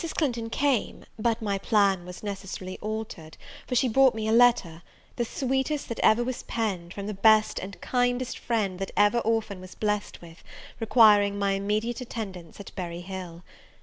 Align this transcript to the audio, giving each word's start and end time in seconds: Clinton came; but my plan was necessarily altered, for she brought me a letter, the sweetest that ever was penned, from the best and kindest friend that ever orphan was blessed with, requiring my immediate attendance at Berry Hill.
Clinton 0.17 0.49
came; 0.49 1.05
but 1.19 1.43
my 1.43 1.59
plan 1.59 2.05
was 2.05 2.23
necessarily 2.23 2.79
altered, 2.79 3.37
for 3.67 3.75
she 3.75 3.87
brought 3.87 4.15
me 4.15 4.27
a 4.27 4.31
letter, 4.31 4.81
the 5.15 5.23
sweetest 5.23 5.87
that 5.89 5.99
ever 5.99 6.23
was 6.23 6.41
penned, 6.41 6.91
from 6.91 7.05
the 7.05 7.13
best 7.13 7.59
and 7.59 7.79
kindest 7.81 8.39
friend 8.39 8.79
that 8.79 8.89
ever 8.97 9.19
orphan 9.19 9.61
was 9.61 9.75
blessed 9.75 10.19
with, 10.19 10.43
requiring 10.79 11.37
my 11.37 11.51
immediate 11.51 12.01
attendance 12.01 12.59
at 12.59 12.71
Berry 12.75 13.01
Hill. 13.01 13.43